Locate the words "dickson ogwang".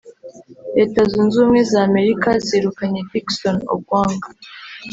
3.09-4.21